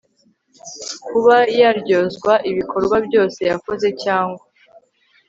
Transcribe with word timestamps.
kuba 1.07 1.37
yaryozwa 1.61 2.33
ibikorwa 2.49 2.95
byose 3.07 3.39
yakoze 3.51 3.87
cyangwa 4.03 4.43